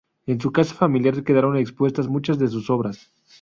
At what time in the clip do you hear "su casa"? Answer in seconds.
0.41-0.73